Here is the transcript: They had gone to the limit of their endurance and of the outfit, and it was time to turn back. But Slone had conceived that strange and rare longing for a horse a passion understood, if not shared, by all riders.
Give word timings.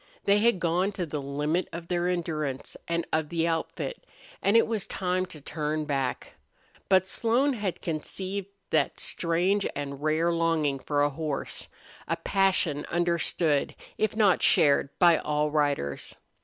They 0.23 0.39
had 0.39 0.59
gone 0.59 0.91
to 0.93 1.05
the 1.05 1.21
limit 1.21 1.67
of 1.71 1.87
their 1.87 2.07
endurance 2.07 2.75
and 2.87 3.05
of 3.13 3.29
the 3.29 3.47
outfit, 3.47 4.03
and 4.41 4.57
it 4.57 4.65
was 4.65 4.87
time 4.87 5.27
to 5.27 5.39
turn 5.39 5.85
back. 5.85 6.31
But 6.89 7.07
Slone 7.07 7.53
had 7.53 7.83
conceived 7.83 8.47
that 8.71 8.99
strange 8.99 9.67
and 9.75 10.01
rare 10.01 10.31
longing 10.33 10.79
for 10.79 11.03
a 11.03 11.11
horse 11.11 11.67
a 12.07 12.15
passion 12.17 12.83
understood, 12.89 13.75
if 13.99 14.15
not 14.15 14.41
shared, 14.41 14.89
by 14.97 15.19
all 15.19 15.51
riders. 15.51 16.15